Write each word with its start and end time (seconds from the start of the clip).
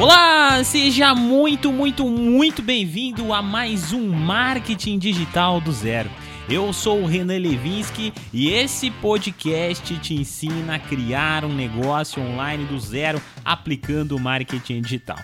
Olá, 0.00 0.64
seja 0.64 1.14
muito, 1.14 1.70
muito, 1.70 2.08
muito 2.08 2.62
bem-vindo 2.62 3.34
a 3.34 3.42
mais 3.42 3.92
um 3.92 4.08
Marketing 4.08 4.98
Digital 4.98 5.60
do 5.60 5.70
Zero. 5.70 6.10
Eu 6.48 6.72
sou 6.72 7.02
o 7.02 7.06
Renan 7.06 7.36
Levinsky 7.36 8.10
e 8.32 8.48
esse 8.48 8.90
podcast 8.90 9.94
te 9.98 10.14
ensina 10.14 10.76
a 10.76 10.78
criar 10.78 11.44
um 11.44 11.54
negócio 11.54 12.22
online 12.22 12.64
do 12.64 12.80
zero 12.80 13.20
aplicando 13.44 14.16
o 14.16 14.18
marketing 14.18 14.80
digital. 14.80 15.18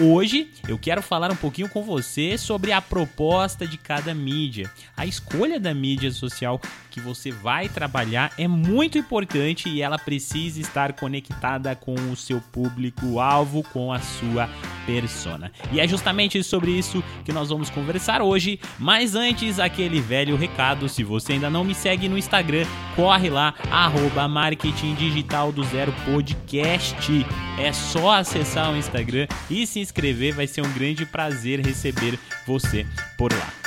Hoje 0.00 0.50
eu 0.66 0.76
quero 0.76 1.00
falar 1.00 1.30
um 1.30 1.36
pouquinho 1.36 1.68
com 1.68 1.80
você 1.80 2.36
sobre 2.36 2.72
a 2.72 2.82
proposta 2.82 3.64
de 3.64 3.78
cada 3.78 4.12
mídia. 4.12 4.68
A 4.96 5.06
escolha 5.06 5.60
da 5.60 5.72
mídia 5.72 6.10
social 6.10 6.60
que 6.90 6.98
você 7.00 7.30
vai 7.30 7.68
trabalhar 7.68 8.32
é 8.36 8.48
muito 8.48 8.98
importante 8.98 9.68
e 9.68 9.82
ela 9.82 9.96
precisa 9.96 10.60
estar 10.60 10.94
conectada 10.94 11.76
com 11.76 11.94
o 12.10 12.16
seu 12.16 12.40
público-alvo, 12.40 13.62
com 13.72 13.92
a 13.92 14.00
sua 14.00 14.50
persona. 14.86 15.50
E 15.72 15.80
é 15.80 15.86
justamente 15.86 16.42
sobre 16.42 16.70
isso 16.70 17.02
que 17.24 17.32
nós 17.32 17.48
vamos 17.48 17.70
conversar 17.70 18.22
hoje. 18.22 18.58
Mas 18.78 19.14
antes, 19.14 19.58
aquele 19.58 20.00
velho 20.00 20.36
recado: 20.36 20.88
se 20.88 21.02
você 21.02 21.34
ainda 21.34 21.50
não 21.50 21.64
me 21.64 21.74
segue 21.74 22.08
no 22.08 22.18
Instagram, 22.18 22.66
corre 22.94 23.30
lá, 23.30 23.54
arroba 23.70 24.28
Marketing 24.28 24.94
Digital 24.94 25.52
do 25.52 25.64
Zero 25.64 25.94
Podcast. 26.04 27.26
É 27.58 27.72
só 27.72 28.12
acessar 28.12 28.72
o 28.72 28.76
Instagram 28.76 29.26
e 29.50 29.66
se 29.66 29.80
inscrever, 29.80 30.34
vai 30.34 30.46
ser 30.46 30.62
um 30.62 30.72
grande 30.72 31.06
prazer 31.06 31.60
receber 31.60 32.18
você 32.46 32.86
por 33.16 33.32
lá. 33.32 33.63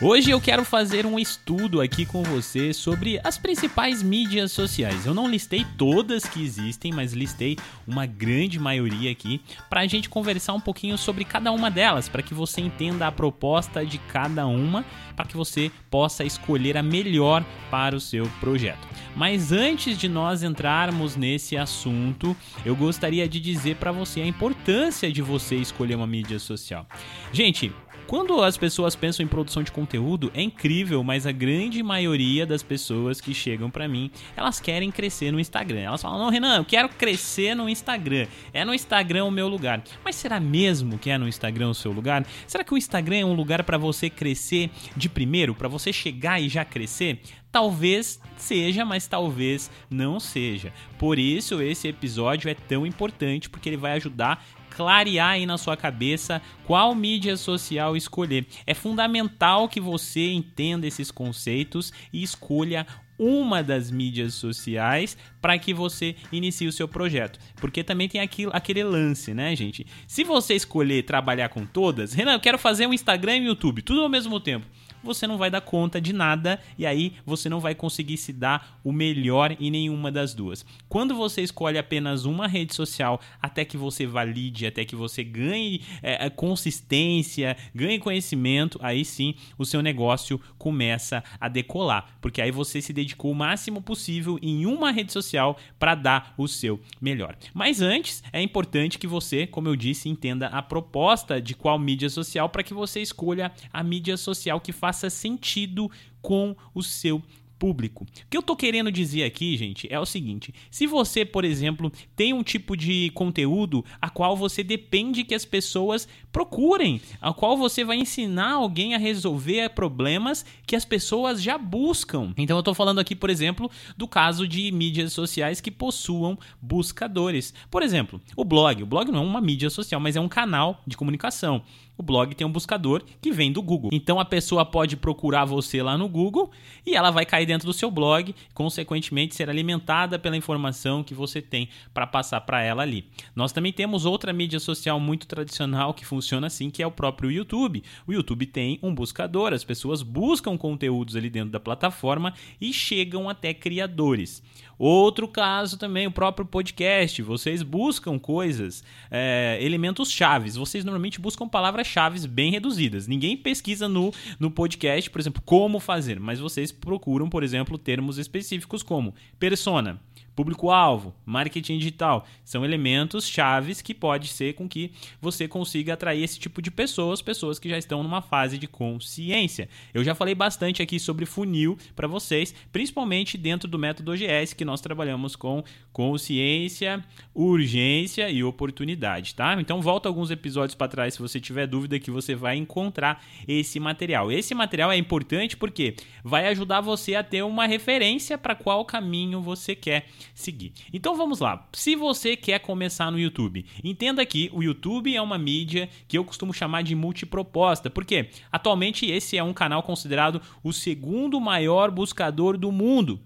Hoje 0.00 0.30
eu 0.30 0.40
quero 0.40 0.64
fazer 0.64 1.04
um 1.04 1.18
estudo 1.18 1.80
aqui 1.80 2.06
com 2.06 2.22
você 2.22 2.72
sobre 2.72 3.20
as 3.24 3.36
principais 3.36 4.00
mídias 4.00 4.52
sociais. 4.52 5.04
Eu 5.04 5.12
não 5.12 5.28
listei 5.28 5.66
todas 5.76 6.22
que 6.22 6.40
existem, 6.40 6.92
mas 6.92 7.12
listei 7.12 7.58
uma 7.84 8.06
grande 8.06 8.60
maioria 8.60 9.10
aqui 9.10 9.40
para 9.68 9.80
a 9.80 9.86
gente 9.88 10.08
conversar 10.08 10.52
um 10.52 10.60
pouquinho 10.60 10.96
sobre 10.96 11.24
cada 11.24 11.50
uma 11.50 11.68
delas, 11.68 12.08
para 12.08 12.22
que 12.22 12.32
você 12.32 12.60
entenda 12.60 13.08
a 13.08 13.12
proposta 13.12 13.84
de 13.84 13.98
cada 13.98 14.46
uma, 14.46 14.84
para 15.16 15.26
que 15.26 15.36
você 15.36 15.68
possa 15.90 16.22
escolher 16.22 16.76
a 16.76 16.82
melhor 16.82 17.44
para 17.68 17.96
o 17.96 18.00
seu 18.00 18.30
projeto. 18.38 18.86
Mas 19.16 19.50
antes 19.50 19.98
de 19.98 20.08
nós 20.08 20.44
entrarmos 20.44 21.16
nesse 21.16 21.56
assunto, 21.56 22.36
eu 22.64 22.76
gostaria 22.76 23.28
de 23.28 23.40
dizer 23.40 23.74
para 23.74 23.90
você 23.90 24.20
a 24.20 24.26
importância 24.26 25.10
de 25.10 25.22
você 25.22 25.56
escolher 25.56 25.96
uma 25.96 26.06
mídia 26.06 26.38
social. 26.38 26.86
Gente, 27.32 27.72
quando 28.08 28.42
as 28.42 28.56
pessoas 28.56 28.96
pensam 28.96 29.22
em 29.22 29.28
produção 29.28 29.62
de 29.62 29.70
conteúdo, 29.70 30.32
é 30.32 30.40
incrível, 30.40 31.04
mas 31.04 31.26
a 31.26 31.30
grande 31.30 31.82
maioria 31.82 32.46
das 32.46 32.62
pessoas 32.62 33.20
que 33.20 33.34
chegam 33.34 33.70
para 33.70 33.86
mim, 33.86 34.10
elas 34.34 34.58
querem 34.58 34.90
crescer 34.90 35.30
no 35.30 35.38
Instagram. 35.38 35.80
Elas 35.80 36.00
falam: 36.00 36.18
"Não, 36.18 36.30
Renan, 36.30 36.56
eu 36.56 36.64
quero 36.64 36.88
crescer 36.88 37.54
no 37.54 37.68
Instagram. 37.68 38.26
É 38.50 38.64
no 38.64 38.72
Instagram 38.72 39.26
o 39.26 39.30
meu 39.30 39.46
lugar". 39.46 39.84
Mas 40.02 40.16
será 40.16 40.40
mesmo 40.40 40.98
que 40.98 41.10
é 41.10 41.18
no 41.18 41.28
Instagram 41.28 41.68
o 41.68 41.74
seu 41.74 41.92
lugar? 41.92 42.26
Será 42.46 42.64
que 42.64 42.72
o 42.72 42.78
Instagram 42.78 43.18
é 43.18 43.24
um 43.26 43.34
lugar 43.34 43.62
para 43.62 43.76
você 43.76 44.08
crescer 44.08 44.70
de 44.96 45.10
primeiro, 45.10 45.54
para 45.54 45.68
você 45.68 45.92
chegar 45.92 46.40
e 46.40 46.48
já 46.48 46.64
crescer? 46.64 47.20
Talvez 47.52 48.20
seja, 48.36 48.84
mas 48.84 49.06
talvez 49.06 49.70
não 49.90 50.20
seja. 50.20 50.72
Por 50.98 51.18
isso 51.18 51.60
esse 51.62 51.88
episódio 51.88 52.48
é 52.48 52.54
tão 52.54 52.86
importante 52.86 53.48
porque 53.50 53.68
ele 53.68 53.76
vai 53.76 53.92
ajudar 53.92 54.44
clarear 54.70 55.30
aí 55.30 55.46
na 55.46 55.58
sua 55.58 55.76
cabeça 55.76 56.40
qual 56.64 56.94
mídia 56.94 57.36
social 57.36 57.96
escolher. 57.96 58.46
É 58.66 58.74
fundamental 58.74 59.68
que 59.68 59.80
você 59.80 60.32
entenda 60.32 60.86
esses 60.86 61.10
conceitos 61.10 61.92
e 62.12 62.22
escolha 62.22 62.86
uma 63.18 63.62
das 63.62 63.90
mídias 63.90 64.34
sociais 64.34 65.16
para 65.42 65.58
que 65.58 65.74
você 65.74 66.14
inicie 66.30 66.68
o 66.68 66.72
seu 66.72 66.86
projeto. 66.86 67.38
Porque 67.56 67.82
também 67.82 68.08
tem 68.08 68.20
aquilo, 68.20 68.52
aquele 68.54 68.84
lance, 68.84 69.34
né, 69.34 69.54
gente? 69.56 69.84
Se 70.06 70.22
você 70.22 70.54
escolher 70.54 71.02
trabalhar 71.02 71.48
com 71.48 71.66
todas, 71.66 72.12
Renan, 72.12 72.34
eu 72.34 72.40
quero 72.40 72.58
fazer 72.58 72.86
um 72.86 72.94
Instagram 72.94 73.38
e 73.38 73.46
YouTube, 73.46 73.82
tudo 73.82 74.02
ao 74.02 74.08
mesmo 74.08 74.38
tempo 74.38 74.66
você 75.08 75.26
não 75.26 75.38
vai 75.38 75.50
dar 75.50 75.62
conta 75.62 76.00
de 76.00 76.12
nada 76.12 76.60
e 76.76 76.84
aí 76.84 77.14
você 77.24 77.48
não 77.48 77.60
vai 77.60 77.74
conseguir 77.74 78.18
se 78.18 78.30
dar 78.30 78.78
o 78.84 78.92
melhor 78.92 79.56
em 79.58 79.70
nenhuma 79.70 80.12
das 80.12 80.34
duas. 80.34 80.64
Quando 80.88 81.14
você 81.14 81.40
escolhe 81.40 81.78
apenas 81.78 82.26
uma 82.26 82.46
rede 82.46 82.74
social 82.74 83.20
até 83.40 83.64
que 83.64 83.76
você 83.76 84.06
valide, 84.06 84.66
até 84.66 84.84
que 84.84 84.94
você 84.94 85.24
ganhe 85.24 85.80
é, 86.02 86.26
é 86.26 86.30
consistência, 86.30 87.56
ganhe 87.74 87.98
conhecimento, 87.98 88.78
aí 88.82 89.02
sim 89.04 89.34
o 89.56 89.64
seu 89.64 89.80
negócio 89.80 90.38
começa 90.58 91.24
a 91.40 91.48
decolar, 91.48 92.18
porque 92.20 92.42
aí 92.42 92.50
você 92.50 92.82
se 92.82 92.92
dedicou 92.92 93.32
o 93.32 93.34
máximo 93.34 93.80
possível 93.80 94.38
em 94.42 94.66
uma 94.66 94.90
rede 94.90 95.12
social 95.12 95.58
para 95.78 95.94
dar 95.94 96.34
o 96.36 96.46
seu 96.46 96.78
melhor. 97.00 97.34
Mas 97.54 97.80
antes, 97.80 98.22
é 98.30 98.42
importante 98.42 98.98
que 98.98 99.06
você, 99.06 99.46
como 99.46 99.68
eu 99.68 99.76
disse, 99.76 100.08
entenda 100.08 100.48
a 100.48 100.60
proposta 100.60 101.40
de 101.40 101.54
qual 101.54 101.78
mídia 101.78 102.10
social 102.10 102.48
para 102.50 102.62
que 102.62 102.74
você 102.74 103.00
escolha 103.00 103.50
a 103.72 103.82
mídia 103.82 104.16
social 104.16 104.60
que 104.60 104.72
faz 104.72 104.96
faça 104.98 105.08
sentido 105.10 105.88
com 106.20 106.56
o 106.74 106.82
seu 106.82 107.22
público. 107.58 108.04
O 108.04 108.30
que 108.30 108.36
eu 108.36 108.42
tô 108.42 108.54
querendo 108.54 108.90
dizer 108.90 109.24
aqui, 109.24 109.56
gente, 109.56 109.88
é 109.90 109.98
o 109.98 110.06
seguinte: 110.06 110.54
se 110.70 110.86
você, 110.86 111.24
por 111.24 111.44
exemplo, 111.44 111.92
tem 112.14 112.32
um 112.32 112.42
tipo 112.42 112.76
de 112.76 113.10
conteúdo 113.14 113.84
a 114.00 114.08
qual 114.08 114.36
você 114.36 114.62
depende 114.62 115.24
que 115.24 115.34
as 115.34 115.44
pessoas 115.44 116.06
procurem, 116.30 117.00
a 117.20 117.32
qual 117.32 117.56
você 117.56 117.84
vai 117.84 117.96
ensinar 117.96 118.52
alguém 118.52 118.94
a 118.94 118.98
resolver 118.98 119.70
problemas 119.70 120.44
que 120.66 120.76
as 120.76 120.84
pessoas 120.84 121.42
já 121.42 121.58
buscam. 121.58 122.32
Então 122.36 122.56
eu 122.56 122.62
tô 122.62 122.74
falando 122.74 123.00
aqui, 123.00 123.16
por 123.16 123.30
exemplo, 123.30 123.70
do 123.96 124.06
caso 124.06 124.46
de 124.46 124.70
mídias 124.70 125.12
sociais 125.12 125.60
que 125.60 125.70
possuam 125.70 126.38
buscadores. 126.62 127.52
Por 127.70 127.82
exemplo, 127.82 128.20
o 128.36 128.44
blog. 128.44 128.82
O 128.82 128.86
blog 128.86 129.10
não 129.10 129.24
é 129.24 129.26
uma 129.26 129.40
mídia 129.40 129.70
social, 129.70 130.00
mas 130.00 130.14
é 130.14 130.20
um 130.20 130.28
canal 130.28 130.80
de 130.86 130.96
comunicação. 130.96 131.64
O 131.98 132.02
blog 132.02 132.32
tem 132.32 132.46
um 132.46 132.52
buscador 132.52 133.02
que 133.20 133.32
vem 133.32 133.50
do 133.50 133.60
Google. 133.60 133.90
Então 133.92 134.20
a 134.20 134.24
pessoa 134.24 134.64
pode 134.64 134.96
procurar 134.96 135.44
você 135.44 135.82
lá 135.82 135.98
no 135.98 136.08
Google 136.08 136.48
e 136.86 136.94
ela 136.94 137.10
vai 137.10 137.26
cair 137.26 137.44
dentro 137.44 137.66
do 137.66 137.72
seu 137.72 137.90
blog, 137.90 138.32
consequentemente 138.54 139.34
ser 139.34 139.50
alimentada 139.50 140.16
pela 140.16 140.36
informação 140.36 141.02
que 141.02 141.12
você 141.12 141.42
tem 141.42 141.68
para 141.92 142.06
passar 142.06 142.40
para 142.42 142.62
ela 142.62 142.82
ali. 142.82 143.04
Nós 143.34 143.50
também 143.50 143.72
temos 143.72 144.06
outra 144.06 144.32
mídia 144.32 144.60
social 144.60 145.00
muito 145.00 145.26
tradicional 145.26 145.92
que 145.92 146.06
funciona 146.06 146.46
assim, 146.46 146.70
que 146.70 146.84
é 146.84 146.86
o 146.86 146.92
próprio 146.92 147.32
YouTube. 147.32 147.82
O 148.06 148.12
YouTube 148.12 148.46
tem 148.46 148.78
um 148.80 148.94
buscador, 148.94 149.52
as 149.52 149.64
pessoas 149.64 150.00
buscam 150.00 150.56
conteúdos 150.56 151.16
ali 151.16 151.28
dentro 151.28 151.50
da 151.50 151.58
plataforma 151.58 152.32
e 152.60 152.72
chegam 152.72 153.28
até 153.28 153.52
criadores. 153.52 154.40
Outro 154.78 155.26
caso 155.26 155.76
também, 155.76 156.06
o 156.06 156.10
próprio 156.10 156.46
podcast. 156.46 157.20
Vocês 157.22 157.62
buscam 157.62 158.18
coisas, 158.18 158.84
é, 159.10 159.58
elementos 159.60 160.10
chaves. 160.10 160.54
Vocês 160.54 160.84
normalmente 160.84 161.20
buscam 161.20 161.48
palavras-chave 161.48 162.26
bem 162.28 162.52
reduzidas. 162.52 163.08
Ninguém 163.08 163.36
pesquisa 163.36 163.88
no, 163.88 164.12
no 164.38 164.50
podcast, 164.50 165.10
por 165.10 165.20
exemplo, 165.20 165.42
como 165.44 165.80
fazer, 165.80 166.20
mas 166.20 166.38
vocês 166.38 166.70
procuram, 166.70 167.28
por 167.28 167.42
exemplo, 167.42 167.76
termos 167.76 168.18
específicos 168.18 168.82
como 168.82 169.14
persona, 169.38 170.00
Público-alvo, 170.38 171.12
marketing 171.26 171.78
digital, 171.78 172.24
são 172.44 172.64
elementos 172.64 173.28
chaves 173.28 173.82
que 173.82 173.92
pode 173.92 174.28
ser 174.28 174.54
com 174.54 174.68
que 174.68 174.92
você 175.20 175.48
consiga 175.48 175.94
atrair 175.94 176.22
esse 176.22 176.38
tipo 176.38 176.62
de 176.62 176.70
pessoas, 176.70 177.20
pessoas 177.20 177.58
que 177.58 177.68
já 177.68 177.76
estão 177.76 178.04
numa 178.04 178.22
fase 178.22 178.56
de 178.56 178.68
consciência. 178.68 179.68
Eu 179.92 180.04
já 180.04 180.14
falei 180.14 180.36
bastante 180.36 180.80
aqui 180.80 181.00
sobre 181.00 181.26
funil 181.26 181.76
para 181.96 182.06
vocês, 182.06 182.54
principalmente 182.70 183.36
dentro 183.36 183.68
do 183.68 183.80
método 183.80 184.12
OGS, 184.12 184.54
que 184.54 184.64
nós 184.64 184.80
trabalhamos 184.80 185.34
com 185.34 185.64
consciência, 185.92 187.04
urgência 187.34 188.30
e 188.30 188.44
oportunidade, 188.44 189.34
tá? 189.34 189.60
Então 189.60 189.82
volta 189.82 190.08
alguns 190.08 190.30
episódios 190.30 190.76
para 190.76 190.86
trás 190.86 191.14
se 191.14 191.20
você 191.20 191.40
tiver 191.40 191.66
dúvida 191.66 191.98
que 191.98 192.12
você 192.12 192.36
vai 192.36 192.56
encontrar 192.56 193.24
esse 193.48 193.80
material. 193.80 194.30
Esse 194.30 194.54
material 194.54 194.92
é 194.92 194.96
importante 194.96 195.56
porque 195.56 195.96
vai 196.22 196.46
ajudar 196.46 196.80
você 196.80 197.16
a 197.16 197.24
ter 197.24 197.42
uma 197.42 197.66
referência 197.66 198.38
para 198.38 198.54
qual 198.54 198.84
caminho 198.84 199.42
você 199.42 199.74
quer 199.74 200.06
seguir. 200.34 200.72
Então 200.92 201.16
vamos 201.16 201.40
lá. 201.40 201.68
Se 201.72 201.94
você 201.94 202.36
quer 202.36 202.60
começar 202.60 203.10
no 203.10 203.18
YouTube, 203.18 203.64
entenda 203.82 204.24
que 204.24 204.50
o 204.52 204.62
YouTube 204.62 205.14
é 205.14 205.20
uma 205.20 205.38
mídia 205.38 205.88
que 206.06 206.16
eu 206.16 206.24
costumo 206.24 206.52
chamar 206.52 206.82
de 206.82 206.94
multiproposta, 206.94 207.90
porque 207.90 208.30
atualmente 208.50 209.06
esse 209.06 209.36
é 209.36 209.42
um 209.42 209.54
canal 209.54 209.82
considerado 209.82 210.40
o 210.62 210.72
segundo 210.72 211.40
maior 211.40 211.90
buscador 211.90 212.56
do 212.56 212.70
mundo. 212.72 213.20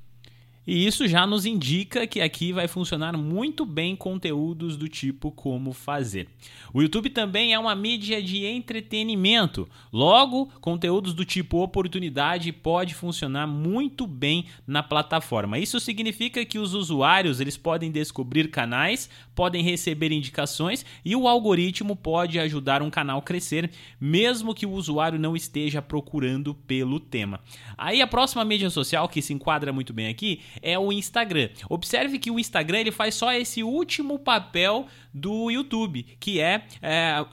E 0.65 0.87
isso 0.87 1.09
já 1.09 1.27
nos 1.27 1.45
indica 1.45 2.07
que 2.07 2.21
aqui 2.21 2.53
vai 2.53 2.69
funcionar 2.69 3.17
muito 3.17 3.67
bem 3.67 3.97
conteúdos 3.97 4.77
do 4.77 4.89
tipo 4.89 5.33
como 5.33 5.73
fazer. 5.73 6.29
O 6.73 6.81
YouTube 6.81 7.11
também 7.11 7.53
é 7.53 7.59
uma 7.59 7.75
mídia 7.75 8.23
de 8.23 8.47
entretenimento. 8.47 9.69
Logo, 9.93 10.47
conteúdos 10.61 11.15
do 11.15 11.25
tipo 11.25 11.63
oportunidade 11.63 12.53
pode 12.53 12.95
funcionar 12.95 13.47
muito 13.47 14.07
bem 14.07 14.47
na 14.65 14.85
plataforma. 14.85 15.59
Isso 15.59 15.81
significa 15.81 16.45
que 16.45 16.61
os 16.61 16.75
usuários 16.75 17.41
eles 17.41 17.57
podem 17.57 17.91
descobrir 17.91 18.49
canais, 18.49 19.11
podem 19.35 19.65
receber 19.65 20.13
indicações 20.13 20.87
e 21.05 21.17
o 21.17 21.27
algoritmo 21.27 21.97
pode 21.97 22.39
ajudar 22.39 22.83
um 22.83 22.91
canal 22.91 23.19
a 23.19 23.23
crescer, 23.23 23.71
mesmo 24.01 24.55
que 24.55 24.65
o 24.65 24.71
usuário 24.71 25.19
não 25.19 25.35
esteja 25.35 25.83
procurando 25.83 26.55
pelo 26.55 27.01
tema. 27.01 27.41
Aí 27.77 28.01
a 28.01 28.07
próxima 28.07 28.45
mídia 28.45 28.71
social 28.71 29.09
que 29.09 29.21
se 29.21 29.33
enquadra 29.33 29.73
muito 29.73 29.93
bem 29.93 30.07
aqui 30.07 30.41
é 30.61 30.79
o 30.79 30.93
Instagram. 30.93 31.49
Observe 31.69 32.19
que 32.19 32.31
o 32.31 32.39
Instagram 32.39 32.81
ele 32.81 32.93
faz 32.93 33.15
só 33.15 33.33
esse 33.33 33.63
último 33.63 34.19
papel 34.19 34.87
do 35.13 35.51
YouTube, 35.51 36.07
que 36.19 36.41
é, 36.41 36.65
é 36.81 37.25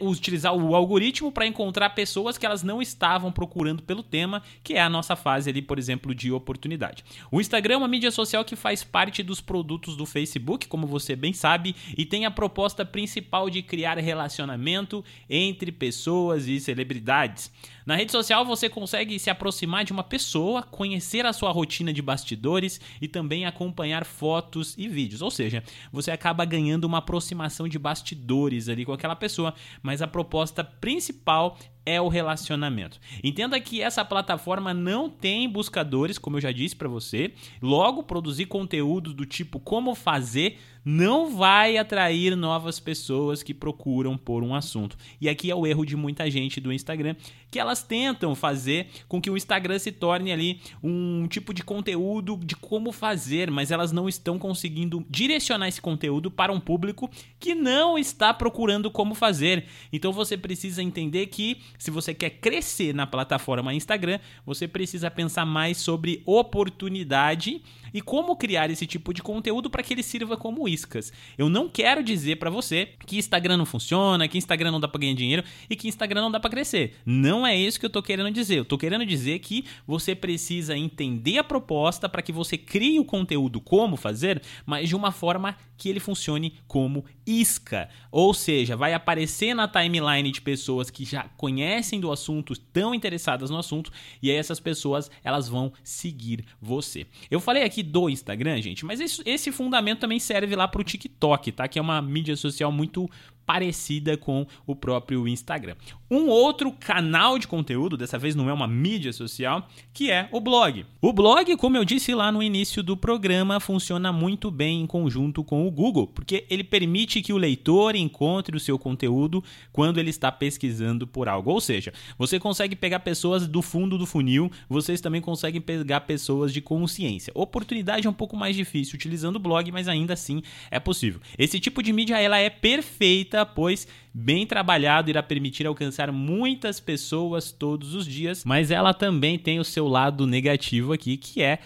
utilizar 0.00 0.54
o 0.54 0.74
algoritmo 0.74 1.30
para 1.30 1.46
encontrar 1.46 1.90
pessoas 1.90 2.38
que 2.38 2.46
elas 2.46 2.62
não 2.62 2.80
estavam 2.80 3.30
procurando 3.30 3.82
pelo 3.82 4.02
tema, 4.02 4.42
que 4.62 4.74
é 4.74 4.80
a 4.80 4.88
nossa 4.88 5.14
fase 5.14 5.50
ali, 5.50 5.60
por 5.60 5.78
exemplo, 5.78 6.14
de 6.14 6.32
oportunidade. 6.32 7.04
O 7.30 7.40
Instagram 7.40 7.74
é 7.74 7.78
uma 7.78 7.88
mídia 7.88 8.10
social 8.10 8.44
que 8.44 8.56
faz 8.56 8.82
parte 8.82 9.22
dos 9.22 9.40
produtos 9.40 9.96
do 9.96 10.06
Facebook, 10.06 10.66
como 10.66 10.86
você 10.86 11.14
bem 11.14 11.32
sabe, 11.32 11.76
e 11.96 12.06
tem 12.06 12.24
a 12.24 12.30
proposta 12.30 12.84
principal 12.84 13.50
de 13.50 13.62
criar 13.62 13.98
relacionamento 13.98 15.04
entre 15.28 15.70
pessoas 15.70 16.46
e 16.48 16.58
celebridades. 16.58 17.50
Na 17.86 17.94
rede 17.94 18.10
social 18.10 18.44
você 18.44 18.68
consegue 18.68 19.16
se 19.16 19.30
aproximar 19.30 19.84
de 19.84 19.92
uma 19.92 20.02
pessoa, 20.02 20.60
conhecer 20.60 21.24
a 21.24 21.32
sua 21.32 21.52
rotina 21.52 21.92
de 21.92 22.02
bastidores 22.02 22.80
e 23.00 23.06
também 23.06 23.46
acompanhar 23.46 24.04
fotos 24.04 24.74
e 24.76 24.88
vídeos. 24.88 25.22
Ou 25.22 25.30
seja, 25.30 25.62
você 25.92 26.10
acaba 26.10 26.44
ganhando 26.44 26.82
uma 26.82 26.98
aproximação 26.98 27.68
de 27.68 27.78
bastidores 27.78 28.68
ali 28.68 28.84
com 28.84 28.92
aquela 28.92 29.14
pessoa, 29.14 29.54
mas 29.84 30.02
a 30.02 30.08
proposta 30.08 30.64
principal 30.64 31.56
é 31.86 32.00
o 32.00 32.08
relacionamento. 32.08 33.00
Entenda 33.22 33.58
que 33.60 33.80
essa 33.80 34.04
plataforma 34.04 34.74
não 34.74 35.08
tem 35.08 35.48
buscadores, 35.48 36.18
como 36.18 36.36
eu 36.36 36.40
já 36.40 36.50
disse 36.50 36.74
para 36.74 36.88
você. 36.88 37.32
Logo, 37.62 38.02
produzir 38.02 38.46
conteúdo 38.46 39.14
do 39.14 39.24
tipo 39.24 39.60
como 39.60 39.94
fazer 39.94 40.58
não 40.88 41.34
vai 41.34 41.76
atrair 41.76 42.36
novas 42.36 42.78
pessoas 42.78 43.42
que 43.42 43.52
procuram 43.52 44.16
por 44.16 44.44
um 44.44 44.54
assunto. 44.54 44.96
E 45.20 45.28
aqui 45.28 45.50
é 45.50 45.54
o 45.54 45.66
erro 45.66 45.84
de 45.84 45.96
muita 45.96 46.30
gente 46.30 46.60
do 46.60 46.72
Instagram, 46.72 47.16
que 47.50 47.58
elas 47.58 47.82
tentam 47.82 48.36
fazer 48.36 48.86
com 49.08 49.20
que 49.20 49.28
o 49.28 49.36
Instagram 49.36 49.80
se 49.80 49.90
torne 49.90 50.32
ali 50.32 50.60
um 50.80 51.26
tipo 51.26 51.52
de 51.52 51.64
conteúdo 51.64 52.36
de 52.36 52.54
como 52.54 52.92
fazer, 52.92 53.50
mas 53.50 53.72
elas 53.72 53.90
não 53.90 54.08
estão 54.08 54.38
conseguindo 54.38 55.04
direcionar 55.10 55.66
esse 55.66 55.80
conteúdo 55.80 56.30
para 56.30 56.52
um 56.52 56.60
público 56.60 57.10
que 57.40 57.52
não 57.52 57.98
está 57.98 58.32
procurando 58.32 58.88
como 58.88 59.12
fazer. 59.12 59.64
Então 59.92 60.12
você 60.12 60.36
precisa 60.36 60.84
entender 60.84 61.26
que 61.26 61.58
se 61.78 61.90
você 61.90 62.14
quer 62.14 62.30
crescer 62.30 62.94
na 62.94 63.06
plataforma 63.06 63.74
Instagram, 63.74 64.18
você 64.44 64.66
precisa 64.68 65.10
pensar 65.10 65.44
mais 65.44 65.78
sobre 65.78 66.22
oportunidade 66.24 67.62
e 67.96 68.02
como 68.02 68.36
criar 68.36 68.70
esse 68.70 68.86
tipo 68.86 69.14
de 69.14 69.22
conteúdo 69.22 69.70
para 69.70 69.82
que 69.82 69.94
ele 69.94 70.02
sirva 70.02 70.36
como 70.36 70.68
iscas. 70.68 71.10
Eu 71.38 71.48
não 71.48 71.66
quero 71.66 72.02
dizer 72.02 72.36
para 72.36 72.50
você 72.50 72.90
que 73.06 73.16
Instagram 73.16 73.56
não 73.56 73.64
funciona, 73.64 74.28
que 74.28 74.36
Instagram 74.36 74.70
não 74.70 74.78
dá 74.78 74.86
para 74.86 75.00
ganhar 75.00 75.14
dinheiro 75.14 75.42
e 75.70 75.74
que 75.74 75.88
Instagram 75.88 76.20
não 76.20 76.30
dá 76.30 76.38
para 76.38 76.50
crescer. 76.50 76.96
Não 77.06 77.46
é 77.46 77.56
isso 77.56 77.80
que 77.80 77.86
eu 77.86 77.90
tô 77.90 78.02
querendo 78.02 78.30
dizer. 78.30 78.58
Eu 78.58 78.66
tô 78.66 78.76
querendo 78.76 79.06
dizer 79.06 79.38
que 79.38 79.64
você 79.86 80.14
precisa 80.14 80.76
entender 80.76 81.38
a 81.38 81.44
proposta 81.44 82.06
para 82.06 82.20
que 82.20 82.32
você 82.32 82.58
crie 82.58 83.00
o 83.00 83.04
conteúdo 83.04 83.62
como 83.62 83.96
fazer, 83.96 84.42
mas 84.66 84.90
de 84.90 84.94
uma 84.94 85.10
forma 85.10 85.56
que 85.78 85.88
ele 85.88 86.00
funcione 86.00 86.54
como 86.66 87.02
isca. 87.26 87.88
Ou 88.10 88.34
seja, 88.34 88.76
vai 88.76 88.92
aparecer 88.92 89.54
na 89.54 89.66
timeline 89.66 90.30
de 90.30 90.42
pessoas 90.42 90.90
que 90.90 91.06
já 91.06 91.24
conhecem 91.36 91.98
do 91.98 92.12
assunto, 92.12 92.52
estão 92.52 92.94
interessadas 92.94 93.48
no 93.48 93.58
assunto, 93.58 93.90
e 94.22 94.30
aí 94.30 94.36
essas 94.36 94.60
pessoas 94.60 95.10
elas 95.24 95.48
vão 95.48 95.72
seguir 95.82 96.44
você. 96.60 97.06
Eu 97.30 97.40
falei 97.40 97.62
aqui 97.62 97.85
do 97.86 98.10
Instagram, 98.10 98.60
gente, 98.60 98.84
mas 98.84 99.00
esse, 99.00 99.52
fundamento 99.52 100.00
também 100.00 100.18
serve 100.18 100.54
lá 100.54 100.68
para 100.68 100.80
o 100.80 100.84
TikTok, 100.84 101.52
tá? 101.52 101.68
Que 101.68 101.78
é 101.78 101.82
uma 101.82 102.02
mídia 102.02 102.36
social 102.36 102.70
muito 102.70 103.08
parecida 103.46 104.16
com 104.16 104.46
o 104.66 104.74
próprio 104.74 105.26
Instagram. 105.28 105.76
Um 106.10 106.28
outro 106.28 106.70
canal 106.72 107.38
de 107.38 107.48
conteúdo, 107.48 107.96
dessa 107.96 108.18
vez 108.18 108.34
não 108.34 108.50
é 108.50 108.52
uma 108.52 108.66
mídia 108.66 109.12
social, 109.12 109.68
que 109.92 110.10
é 110.10 110.28
o 110.30 110.40
blog. 110.40 110.84
O 111.00 111.12
blog, 111.12 111.56
como 111.56 111.76
eu 111.76 111.84
disse 111.84 112.14
lá 112.14 112.30
no 112.30 112.42
início 112.42 112.82
do 112.82 112.96
programa, 112.96 113.58
funciona 113.58 114.12
muito 114.12 114.50
bem 114.50 114.82
em 114.82 114.86
conjunto 114.86 115.42
com 115.42 115.66
o 115.66 115.70
Google, 115.70 116.06
porque 116.06 116.44
ele 116.50 116.62
permite 116.62 117.22
que 117.22 117.32
o 117.32 117.36
leitor 117.36 117.96
encontre 117.96 118.56
o 118.56 118.60
seu 118.60 118.78
conteúdo 118.78 119.42
quando 119.72 119.98
ele 119.98 120.10
está 120.10 120.30
pesquisando 120.30 121.06
por 121.06 121.28
algo. 121.28 121.50
Ou 121.50 121.60
seja, 121.60 121.92
você 122.18 122.38
consegue 122.38 122.76
pegar 122.76 123.00
pessoas 123.00 123.46
do 123.46 123.62
fundo 123.62 123.98
do 123.98 124.06
funil, 124.06 124.50
vocês 124.68 125.00
também 125.00 125.20
conseguem 125.20 125.60
pegar 125.60 126.00
pessoas 126.02 126.52
de 126.52 126.60
consciência. 126.60 127.32
Oportunidade 127.34 128.06
é 128.06 128.10
um 128.10 128.14
pouco 128.14 128.36
mais 128.36 128.54
difícil 128.54 128.94
utilizando 128.94 129.36
o 129.36 129.40
blog, 129.40 129.70
mas 129.72 129.88
ainda 129.88 130.14
assim 130.14 130.42
é 130.70 130.78
possível. 130.78 131.20
Esse 131.36 131.58
tipo 131.58 131.82
de 131.82 131.92
mídia 131.92 132.18
ela 132.20 132.38
é 132.38 132.48
perfeita 132.48 133.35
pois 133.44 133.86
bem 134.14 134.46
trabalhado 134.46 135.10
irá 135.10 135.22
permitir 135.22 135.66
alcançar 135.66 136.10
muitas 136.12 136.80
pessoas 136.80 137.52
todos 137.52 137.94
os 137.94 138.06
dias, 138.06 138.44
mas 138.44 138.70
ela 138.70 138.94
também 138.94 139.38
tem 139.38 139.58
o 139.58 139.64
seu 139.64 139.86
lado 139.86 140.26
negativo 140.26 140.92
aqui, 140.92 141.16
que 141.16 141.42
é 141.42 141.58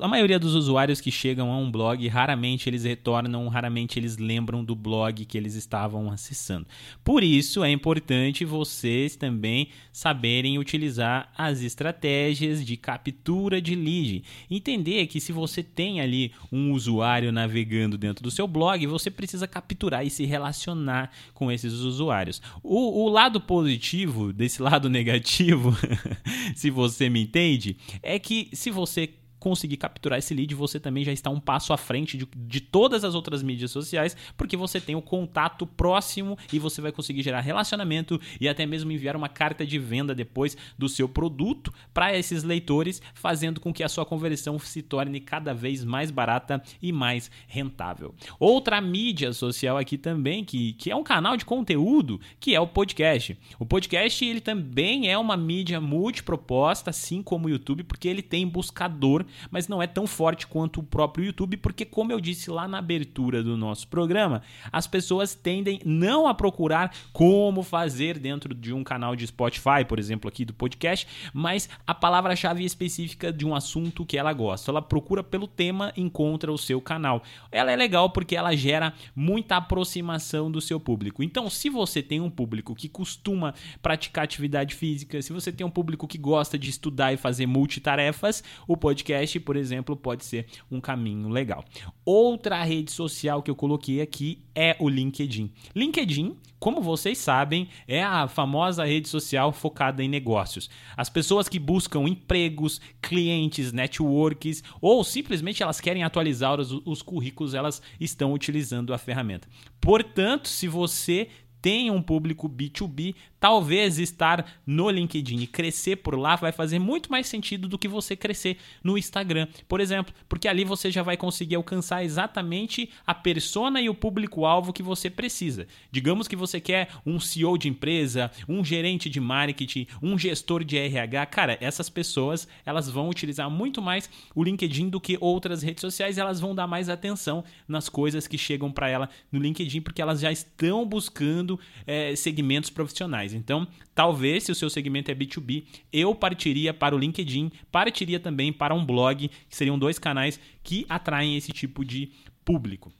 a 0.00 0.08
maioria 0.08 0.38
dos 0.38 0.54
usuários 0.54 0.98
que 0.98 1.10
chegam 1.10 1.52
a 1.52 1.58
um 1.58 1.70
blog, 1.70 2.06
raramente 2.08 2.68
eles 2.70 2.84
retornam, 2.84 3.46
raramente 3.48 3.98
eles 3.98 4.16
lembram 4.16 4.64
do 4.64 4.74
blog 4.74 5.26
que 5.26 5.36
eles 5.36 5.54
estavam 5.54 6.10
acessando. 6.10 6.66
Por 7.04 7.22
isso 7.22 7.62
é 7.62 7.70
importante 7.70 8.46
vocês 8.46 9.14
também 9.14 9.68
saberem 9.92 10.58
utilizar 10.58 11.30
as 11.36 11.60
estratégias 11.60 12.64
de 12.64 12.78
captura 12.78 13.60
de 13.60 13.74
lead. 13.74 14.24
Entender 14.50 15.06
que 15.06 15.20
se 15.20 15.32
você 15.32 15.62
tem 15.62 16.00
ali 16.00 16.32
um 16.50 16.72
usuário 16.72 17.30
navegando 17.30 17.98
dentro 17.98 18.22
do 18.22 18.30
seu 18.30 18.48
blog, 18.48 18.86
você 18.86 19.10
precisa 19.10 19.46
capturar 19.46 20.04
e 20.04 20.10
se 20.10 20.24
relacionar 20.24 21.10
com 21.34 21.52
esses 21.52 21.74
usuários. 21.74 22.40
O, 22.62 23.04
o 23.04 23.08
lado 23.10 23.38
positivo 23.38 24.32
desse 24.32 24.62
lado 24.62 24.88
negativo, 24.90 25.76
se 26.56 26.70
você 26.70 27.10
me 27.10 27.22
entende, 27.22 27.76
é 28.02 28.18
que 28.18 28.48
se 28.54 28.70
você 28.70 29.10
conseguir 29.38 29.76
capturar 29.76 30.18
esse 30.18 30.34
lead, 30.34 30.54
você 30.54 30.80
também 30.80 31.04
já 31.04 31.12
está 31.12 31.30
um 31.30 31.40
passo 31.40 31.72
à 31.72 31.76
frente 31.76 32.16
de, 32.16 32.28
de 32.36 32.60
todas 32.60 33.04
as 33.04 33.14
outras 33.14 33.42
mídias 33.42 33.70
sociais, 33.70 34.16
porque 34.36 34.56
você 34.56 34.80
tem 34.80 34.94
o 34.94 35.02
contato 35.02 35.66
próximo 35.66 36.36
e 36.52 36.58
você 36.58 36.80
vai 36.80 36.92
conseguir 36.92 37.22
gerar 37.22 37.40
relacionamento 37.40 38.20
e 38.40 38.48
até 38.48 38.66
mesmo 38.66 38.92
enviar 38.92 39.16
uma 39.16 39.28
carta 39.28 39.66
de 39.66 39.78
venda 39.78 40.14
depois 40.14 40.56
do 40.76 40.88
seu 40.88 41.08
produto 41.08 41.72
para 41.92 42.16
esses 42.16 42.42
leitores, 42.42 43.00
fazendo 43.14 43.60
com 43.60 43.72
que 43.72 43.82
a 43.82 43.88
sua 43.88 44.04
conversão 44.04 44.58
se 44.58 44.82
torne 44.82 45.20
cada 45.20 45.54
vez 45.54 45.84
mais 45.84 46.10
barata 46.10 46.62
e 46.82 46.92
mais 46.92 47.30
rentável. 47.46 48.14
Outra 48.38 48.80
mídia 48.80 49.32
social 49.32 49.76
aqui 49.76 49.96
também, 49.96 50.44
que, 50.44 50.72
que 50.74 50.90
é 50.90 50.96
um 50.96 51.02
canal 51.02 51.36
de 51.36 51.44
conteúdo, 51.44 52.20
que 52.40 52.54
é 52.54 52.60
o 52.60 52.66
podcast. 52.66 53.38
O 53.58 53.66
podcast 53.66 54.24
ele 54.24 54.40
também 54.40 55.10
é 55.10 55.16
uma 55.16 55.36
mídia 55.36 55.80
multiproposta, 55.80 56.90
assim 56.90 57.22
como 57.22 57.46
o 57.46 57.50
YouTube, 57.50 57.84
porque 57.84 58.08
ele 58.08 58.22
tem 58.22 58.46
buscador 58.46 59.24
mas 59.50 59.68
não 59.68 59.82
é 59.82 59.86
tão 59.86 60.06
forte 60.06 60.46
quanto 60.46 60.80
o 60.80 60.82
próprio 60.82 61.26
YouTube, 61.26 61.56
porque, 61.56 61.84
como 61.84 62.12
eu 62.12 62.20
disse 62.20 62.50
lá 62.50 62.66
na 62.68 62.78
abertura 62.78 63.42
do 63.42 63.56
nosso 63.56 63.88
programa, 63.88 64.42
as 64.72 64.86
pessoas 64.86 65.34
tendem 65.34 65.80
não 65.84 66.26
a 66.26 66.34
procurar 66.34 66.94
como 67.12 67.62
fazer 67.62 68.18
dentro 68.18 68.54
de 68.54 68.72
um 68.72 68.84
canal 68.84 69.14
de 69.14 69.26
Spotify, 69.26 69.84
por 69.86 69.98
exemplo, 69.98 70.28
aqui 70.28 70.44
do 70.44 70.54
podcast, 70.54 71.06
mas 71.32 71.68
a 71.86 71.94
palavra-chave 71.94 72.64
específica 72.64 73.32
de 73.32 73.46
um 73.46 73.54
assunto 73.54 74.04
que 74.04 74.16
ela 74.16 74.32
gosta. 74.32 74.70
Ela 74.70 74.82
procura 74.82 75.22
pelo 75.22 75.46
tema, 75.46 75.92
encontra 75.96 76.52
o 76.52 76.58
seu 76.58 76.80
canal. 76.80 77.22
Ela 77.50 77.72
é 77.72 77.76
legal 77.76 78.10
porque 78.10 78.36
ela 78.36 78.54
gera 78.54 78.92
muita 79.14 79.56
aproximação 79.56 80.50
do 80.50 80.60
seu 80.60 80.78
público. 80.78 81.22
Então, 81.22 81.50
se 81.50 81.68
você 81.68 82.02
tem 82.02 82.20
um 82.20 82.30
público 82.30 82.74
que 82.74 82.88
costuma 82.88 83.54
praticar 83.82 84.24
atividade 84.24 84.74
física, 84.74 85.20
se 85.20 85.32
você 85.32 85.52
tem 85.52 85.66
um 85.66 85.70
público 85.70 86.06
que 86.06 86.18
gosta 86.18 86.58
de 86.58 86.70
estudar 86.70 87.12
e 87.12 87.16
fazer 87.16 87.46
multitarefas, 87.46 88.42
o 88.66 88.76
podcast 88.76 89.17
podcast, 89.18 89.40
por 89.40 89.56
exemplo, 89.56 89.96
pode 89.96 90.24
ser 90.24 90.46
um 90.70 90.80
caminho 90.80 91.28
legal. 91.28 91.64
Outra 92.04 92.62
rede 92.62 92.92
social 92.92 93.42
que 93.42 93.50
eu 93.50 93.56
coloquei 93.56 94.00
aqui 94.00 94.40
é 94.54 94.76
o 94.78 94.88
LinkedIn. 94.88 95.50
LinkedIn, 95.74 96.36
como 96.58 96.80
vocês 96.80 97.18
sabem, 97.18 97.68
é 97.86 98.02
a 98.02 98.28
famosa 98.28 98.84
rede 98.84 99.08
social 99.08 99.52
focada 99.52 100.02
em 100.02 100.08
negócios. 100.08 100.70
As 100.96 101.08
pessoas 101.08 101.48
que 101.48 101.58
buscam 101.58 102.08
empregos, 102.08 102.80
clientes, 103.02 103.72
networks 103.72 104.62
ou 104.80 105.02
simplesmente 105.02 105.62
elas 105.62 105.80
querem 105.80 106.04
atualizar 106.04 106.60
os, 106.60 106.72
os 106.84 107.02
currículos, 107.02 107.54
elas 107.54 107.82
estão 108.00 108.32
utilizando 108.32 108.94
a 108.94 108.98
ferramenta. 108.98 109.48
Portanto, 109.80 110.48
se 110.48 110.68
você 110.68 111.28
tem 111.60 111.90
um 111.90 112.00
público 112.00 112.48
B2B, 112.48 113.16
talvez 113.40 113.98
estar 113.98 114.58
no 114.66 114.90
LinkedIn 114.90 115.40
e 115.40 115.46
crescer 115.46 115.96
por 115.96 116.18
lá 116.18 116.36
vai 116.36 116.52
fazer 116.52 116.78
muito 116.78 117.10
mais 117.10 117.26
sentido 117.26 117.68
do 117.68 117.78
que 117.78 117.88
você 117.88 118.16
crescer 118.16 118.58
no 118.82 118.98
Instagram, 118.98 119.46
por 119.68 119.80
exemplo, 119.80 120.14
porque 120.28 120.48
ali 120.48 120.64
você 120.64 120.90
já 120.90 121.02
vai 121.02 121.16
conseguir 121.16 121.54
alcançar 121.54 122.04
exatamente 122.04 122.90
a 123.06 123.14
persona 123.14 123.80
e 123.80 123.88
o 123.88 123.94
público-alvo 123.94 124.72
que 124.72 124.82
você 124.82 125.08
precisa. 125.10 125.66
Digamos 125.90 126.28
que 126.28 126.36
você 126.36 126.60
quer 126.60 126.88
um 127.04 127.20
CEO 127.20 127.56
de 127.56 127.68
empresa, 127.68 128.30
um 128.48 128.64
gerente 128.64 129.08
de 129.08 129.20
marketing, 129.20 129.86
um 130.02 130.18
gestor 130.18 130.64
de 130.64 130.76
RH, 130.76 131.26
cara, 131.26 131.58
essas 131.60 131.88
pessoas 131.88 132.48
elas 132.64 132.88
vão 132.88 133.08
utilizar 133.08 133.50
muito 133.50 133.80
mais 133.80 134.10
o 134.34 134.42
LinkedIn 134.42 134.88
do 134.88 135.00
que 135.00 135.16
outras 135.20 135.62
redes 135.62 135.80
sociais, 135.80 136.18
elas 136.18 136.40
vão 136.40 136.54
dar 136.54 136.66
mais 136.66 136.88
atenção 136.88 137.44
nas 137.66 137.88
coisas 137.88 138.26
que 138.26 138.38
chegam 138.38 138.70
para 138.70 138.88
ela 138.88 139.08
no 139.30 139.40
LinkedIn 139.40 139.80
porque 139.80 140.02
elas 140.02 140.20
já 140.20 140.32
estão 140.32 140.86
buscando 140.86 141.58
é, 141.86 142.14
segmentos 142.16 142.70
profissionais. 142.70 143.27
Canais. 143.28 143.34
Então, 143.34 143.66
talvez 143.94 144.44
se 144.44 144.52
o 144.52 144.54
seu 144.54 144.70
segmento 144.70 145.10
é 145.10 145.14
B2B, 145.14 145.64
eu 145.92 146.14
partiria 146.14 146.72
para 146.72 146.94
o 146.94 146.98
LinkedIn, 146.98 147.52
partiria 147.70 148.18
também 148.18 148.52
para 148.52 148.74
um 148.74 148.84
blog, 148.84 149.28
que 149.28 149.56
seriam 149.56 149.78
dois 149.78 149.98
canais 149.98 150.40
que 150.62 150.86
atraem 150.88 151.36
esse 151.36 151.52
tipo 151.52 151.84
de 151.84 152.10
público. 152.44 152.92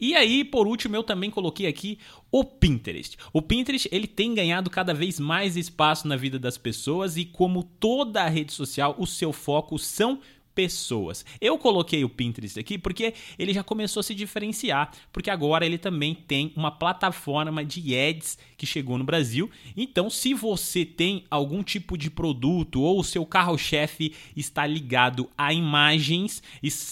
E 0.00 0.14
aí, 0.14 0.44
por 0.44 0.66
último, 0.66 0.96
eu 0.96 1.04
também 1.04 1.30
coloquei 1.30 1.66
aqui 1.66 1.98
o 2.30 2.44
Pinterest. 2.44 3.16
O 3.32 3.40
Pinterest 3.40 3.88
ele 3.92 4.08
tem 4.08 4.34
ganhado 4.34 4.68
cada 4.68 4.92
vez 4.92 5.20
mais 5.20 5.56
espaço 5.56 6.08
na 6.08 6.16
vida 6.16 6.38
das 6.38 6.58
pessoas 6.58 7.16
e 7.16 7.24
como 7.24 7.62
toda 7.62 8.22
a 8.22 8.28
rede 8.28 8.52
social, 8.52 8.96
o 8.98 9.06
seu 9.06 9.32
foco 9.32 9.78
são 9.78 10.18
pessoas. 10.54 11.24
Eu 11.40 11.58
coloquei 11.58 12.04
o 12.04 12.08
Pinterest 12.08 12.58
aqui 12.58 12.78
porque 12.78 13.14
ele 13.38 13.52
já 13.52 13.62
começou 13.62 14.00
a 14.00 14.04
se 14.04 14.14
diferenciar, 14.14 14.92
porque 15.12 15.30
agora 15.30 15.66
ele 15.66 15.78
também 15.78 16.14
tem 16.14 16.52
uma 16.56 16.70
plataforma 16.70 17.64
de 17.64 17.96
ads 17.96 18.38
que 18.56 18.64
chegou 18.64 18.96
no 18.96 19.04
Brasil. 19.04 19.50
Então, 19.76 20.08
se 20.08 20.32
você 20.32 20.84
tem 20.84 21.24
algum 21.30 21.62
tipo 21.62 21.98
de 21.98 22.10
produto 22.10 22.80
ou 22.80 23.00
o 23.00 23.04
seu 23.04 23.26
carro-chefe 23.26 24.14
está 24.36 24.66
ligado 24.66 25.28
a 25.36 25.52
imagens, 25.52 26.42